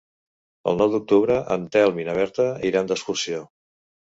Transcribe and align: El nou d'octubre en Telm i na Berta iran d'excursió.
El 0.71 0.79
nou 0.81 0.89
d'octubre 0.95 1.35
en 1.57 1.67
Telm 1.77 2.01
i 2.05 2.07
na 2.09 2.15
Berta 2.21 2.49
iran 2.71 2.91
d'excursió. 2.93 3.45